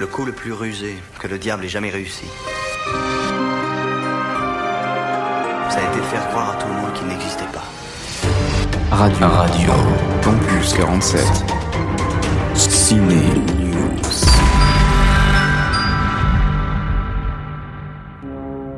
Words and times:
Le 0.00 0.06
coup 0.06 0.24
le 0.24 0.30
plus 0.30 0.52
rusé 0.52 0.94
que 1.18 1.26
le 1.26 1.38
diable 1.38 1.64
ait 1.64 1.68
jamais 1.68 1.90
réussi. 1.90 2.26
Ça 5.68 5.78
a 5.78 5.90
été 5.90 5.98
de 5.98 6.04
faire 6.04 6.28
croire 6.28 6.52
à 6.52 6.62
tout 6.62 6.68
le 6.68 6.74
monde 6.74 6.92
qu'il 6.94 7.08
n'existait 7.08 7.48
pas. 7.52 7.64
Radio. 8.94 9.26
Radio. 9.26 9.72
Campus 10.22 10.72
47. 10.74 11.20
Ciné 12.54 13.16
News. 13.58 13.98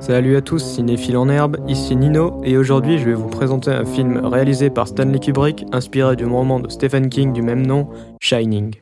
Salut 0.00 0.37
à 0.37 0.41
tous, 0.41 0.59
cinéphiles 0.59 1.18
en 1.18 1.29
herbe, 1.29 1.59
ici 1.68 1.96
Nino, 1.96 2.41
et 2.45 2.57
aujourd'hui 2.57 2.98
je 2.98 3.05
vais 3.05 3.14
vous 3.14 3.29
présenter 3.29 3.71
un 3.71 3.84
film 3.84 4.25
réalisé 4.25 4.71
par 4.71 4.89
Stanley 4.89 5.18
Kubrick, 5.18 5.66
inspiré 5.71 6.16
du 6.16 6.25
roman 6.25 6.61
de 6.61 6.71
Stephen 6.71 7.11
King 7.11 7.34
du 7.34 7.43
même 7.43 7.66
nom, 7.66 7.91
Shining. 8.21 8.75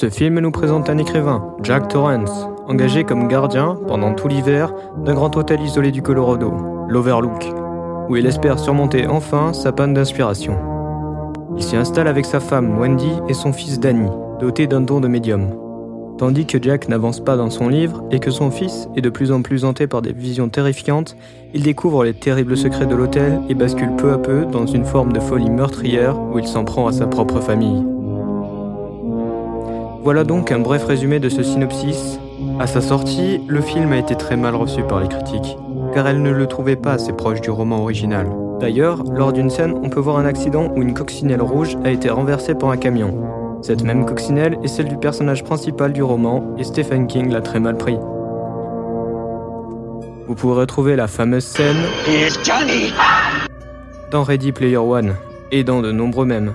Ce 0.00 0.08
film 0.08 0.38
nous 0.38 0.52
présente 0.52 0.88
un 0.90 0.98
écrivain, 0.98 1.56
Jack 1.64 1.88
Torrance, 1.88 2.46
engagé 2.68 3.02
comme 3.02 3.26
gardien 3.26 3.76
pendant 3.88 4.14
tout 4.14 4.28
l'hiver 4.28 4.72
d'un 5.04 5.14
grand 5.14 5.36
hôtel 5.36 5.60
isolé 5.60 5.90
du 5.90 6.02
Colorado, 6.02 6.52
l'Overlook, 6.88 7.44
où 8.08 8.14
il 8.14 8.24
espère 8.24 8.60
surmonter 8.60 9.08
enfin 9.08 9.52
sa 9.52 9.72
panne 9.72 9.94
d'inspiration. 9.94 10.56
Il 11.56 11.64
s'y 11.64 11.74
installe 11.74 12.06
avec 12.06 12.26
sa 12.26 12.38
femme 12.38 12.78
Wendy 12.78 13.10
et 13.28 13.34
son 13.34 13.52
fils 13.52 13.80
Danny, 13.80 14.08
doté 14.38 14.68
d'un 14.68 14.82
don 14.82 15.00
de 15.00 15.08
médium. 15.08 15.48
Tandis 16.16 16.46
que 16.46 16.62
Jack 16.62 16.88
n'avance 16.88 17.18
pas 17.18 17.36
dans 17.36 17.50
son 17.50 17.68
livre 17.68 18.04
et 18.12 18.20
que 18.20 18.30
son 18.30 18.52
fils 18.52 18.88
est 18.94 19.00
de 19.00 19.10
plus 19.10 19.32
en 19.32 19.42
plus 19.42 19.64
hanté 19.64 19.88
par 19.88 20.00
des 20.00 20.12
visions 20.12 20.48
terrifiantes, 20.48 21.16
il 21.54 21.64
découvre 21.64 22.04
les 22.04 22.14
terribles 22.14 22.56
secrets 22.56 22.86
de 22.86 22.94
l'hôtel 22.94 23.40
et 23.48 23.54
bascule 23.56 23.96
peu 23.96 24.12
à 24.12 24.18
peu 24.18 24.44
dans 24.44 24.66
une 24.66 24.84
forme 24.84 25.12
de 25.12 25.18
folie 25.18 25.50
meurtrière 25.50 26.16
où 26.20 26.38
il 26.38 26.46
s'en 26.46 26.64
prend 26.64 26.86
à 26.86 26.92
sa 26.92 27.08
propre 27.08 27.40
famille. 27.40 27.84
Voilà 30.08 30.24
donc 30.24 30.52
un 30.52 30.58
bref 30.58 30.86
résumé 30.86 31.20
de 31.20 31.28
ce 31.28 31.42
synopsis. 31.42 32.18
À 32.58 32.66
sa 32.66 32.80
sortie, 32.80 33.42
le 33.46 33.60
film 33.60 33.92
a 33.92 33.98
été 33.98 34.14
très 34.14 34.38
mal 34.38 34.54
reçu 34.54 34.82
par 34.82 35.00
les 35.00 35.08
critiques, 35.08 35.58
car 35.92 36.08
elles 36.08 36.22
ne 36.22 36.30
le 36.30 36.46
trouvaient 36.46 36.76
pas 36.76 36.94
assez 36.94 37.12
proche 37.12 37.42
du 37.42 37.50
roman 37.50 37.82
original. 37.82 38.26
D'ailleurs, 38.58 39.04
lors 39.04 39.34
d'une 39.34 39.50
scène, 39.50 39.74
on 39.82 39.90
peut 39.90 40.00
voir 40.00 40.16
un 40.16 40.24
accident 40.24 40.72
où 40.74 40.80
une 40.80 40.94
coccinelle 40.94 41.42
rouge 41.42 41.76
a 41.84 41.90
été 41.90 42.08
renversée 42.08 42.54
par 42.54 42.70
un 42.70 42.78
camion. 42.78 43.22
Cette 43.60 43.82
même 43.82 44.06
coccinelle 44.06 44.56
est 44.64 44.68
celle 44.68 44.88
du 44.88 44.96
personnage 44.96 45.44
principal 45.44 45.92
du 45.92 46.02
roman, 46.02 46.54
et 46.56 46.64
Stephen 46.64 47.06
King 47.06 47.30
l'a 47.30 47.42
très 47.42 47.60
mal 47.60 47.76
pris. 47.76 47.98
Vous 50.26 50.34
pourrez 50.34 50.60
retrouver 50.60 50.96
la 50.96 51.06
fameuse 51.06 51.44
scène 51.44 51.76
dans 54.10 54.22
Ready 54.22 54.52
Player 54.52 54.78
One, 54.78 55.16
et 55.52 55.64
dans 55.64 55.82
de 55.82 55.92
nombreux 55.92 56.24
mèmes. 56.24 56.54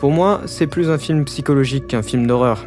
Pour 0.00 0.12
moi, 0.12 0.40
c'est 0.46 0.66
plus 0.66 0.88
un 0.88 0.96
film 0.96 1.26
psychologique 1.26 1.88
qu'un 1.88 2.02
film 2.02 2.26
d'horreur, 2.26 2.64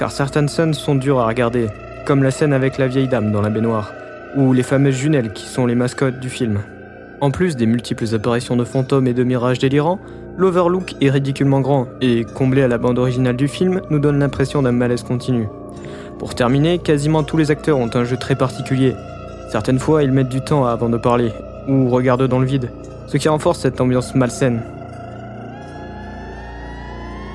car 0.00 0.10
certaines 0.10 0.48
scènes 0.48 0.72
sont 0.72 0.94
dures 0.94 1.20
à 1.20 1.26
regarder, 1.26 1.66
comme 2.06 2.22
la 2.22 2.30
scène 2.30 2.54
avec 2.54 2.78
la 2.78 2.88
vieille 2.88 3.06
dame 3.06 3.32
dans 3.32 3.42
la 3.42 3.50
baignoire, 3.50 3.92
ou 4.34 4.54
les 4.54 4.62
fameuses 4.62 4.94
jumelles 4.94 5.34
qui 5.34 5.44
sont 5.44 5.66
les 5.66 5.74
mascottes 5.74 6.20
du 6.20 6.30
film. 6.30 6.62
En 7.20 7.30
plus 7.30 7.54
des 7.54 7.66
multiples 7.66 8.14
apparitions 8.14 8.56
de 8.56 8.64
fantômes 8.64 9.08
et 9.08 9.12
de 9.12 9.24
mirages 9.24 9.58
délirants, 9.58 9.98
l'Overlook 10.38 10.94
est 11.02 11.10
ridiculement 11.10 11.60
grand 11.60 11.86
et, 12.00 12.24
comblé 12.24 12.62
à 12.62 12.68
la 12.68 12.78
bande 12.78 12.98
originale 12.98 13.36
du 13.36 13.46
film, 13.46 13.82
nous 13.90 13.98
donne 13.98 14.18
l'impression 14.18 14.62
d'un 14.62 14.72
malaise 14.72 15.02
continu. 15.02 15.48
Pour 16.18 16.34
terminer, 16.34 16.78
quasiment 16.78 17.22
tous 17.22 17.36
les 17.36 17.50
acteurs 17.50 17.76
ont 17.76 17.90
un 17.92 18.04
jeu 18.04 18.16
très 18.16 18.36
particulier. 18.36 18.94
Certaines 19.50 19.78
fois, 19.78 20.02
ils 20.02 20.12
mettent 20.12 20.30
du 20.30 20.40
temps 20.40 20.64
avant 20.64 20.88
de 20.88 20.96
parler, 20.96 21.30
ou 21.68 21.90
regardent 21.90 22.26
dans 22.26 22.38
le 22.38 22.46
vide, 22.46 22.70
ce 23.06 23.18
qui 23.18 23.28
renforce 23.28 23.58
cette 23.58 23.82
ambiance 23.82 24.14
malsaine. 24.14 24.62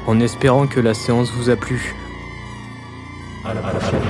En 0.07 0.19
espérant 0.19 0.65
que 0.65 0.79
la 0.79 0.95
séance 0.95 1.29
vous 1.29 1.51
a 1.51 1.55
plu, 1.55 1.93
À 3.47 3.53
la 3.53 3.61
prochaine. 3.61 4.01